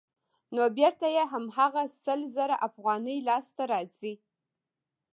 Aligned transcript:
نو 0.55 0.63
بېرته 0.77 1.07
یې 1.15 1.23
هماغه 1.33 1.83
سل 2.03 2.19
زره 2.35 2.55
افغانۍ 2.67 3.17
لاسته 3.27 3.63
راځي 3.71 4.13